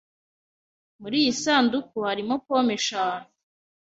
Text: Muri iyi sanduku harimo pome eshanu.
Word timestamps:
Muri 1.01 1.15
iyi 1.21 1.33
sanduku 1.41 1.95
harimo 2.07 2.33
pome 2.45 2.73
eshanu. 2.79 3.27